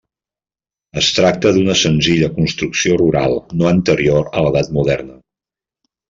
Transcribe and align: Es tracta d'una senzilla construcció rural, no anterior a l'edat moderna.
Es 0.99 1.09
tracta 1.17 1.49
d'una 1.57 1.75
senzilla 1.81 2.29
construcció 2.37 2.97
rural, 3.01 3.35
no 3.59 3.67
anterior 3.73 4.31
a 4.39 4.43
l'edat 4.47 4.71
moderna. 4.79 5.19